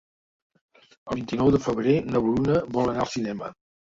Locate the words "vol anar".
2.79-3.05